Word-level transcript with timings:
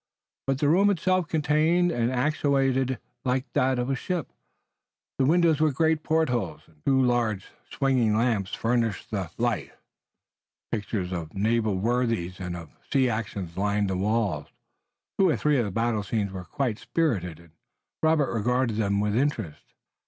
But 0.47 0.57
the 0.57 0.67
room 0.67 0.89
itself 0.89 1.27
continued 1.27 1.91
and 1.91 2.11
accentuated 2.11 2.89
the 2.89 2.99
likeness 3.29 3.77
of 3.77 3.87
a 3.91 3.95
ship. 3.95 4.31
The 5.19 5.25
windows 5.27 5.59
were 5.61 5.71
great 5.71 6.01
portholes, 6.01 6.61
and 6.65 6.83
two 6.83 6.99
large 6.99 7.49
swinging 7.69 8.17
lamps 8.17 8.55
furnished 8.55 9.11
the 9.11 9.29
light. 9.37 9.73
Pictures 10.71 11.11
of 11.11 11.35
naval 11.35 11.77
worthies 11.77 12.39
and 12.39 12.57
of 12.57 12.71
sea 12.91 13.09
actions 13.09 13.55
lined 13.55 13.91
the 13.91 13.95
walls. 13.95 14.47
Two 15.19 15.29
or 15.29 15.37
three 15.37 15.59
of 15.59 15.65
the 15.65 15.71
battle 15.71 16.01
scenes 16.01 16.31
were 16.31 16.45
quite 16.45 16.79
spirited, 16.79 17.39
and 17.39 17.51
Robert 18.01 18.33
regarded 18.33 18.77
them 18.77 19.01
with 19.01 19.15
interest. 19.15 19.61